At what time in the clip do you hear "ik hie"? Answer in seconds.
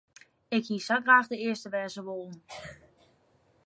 0.57-0.81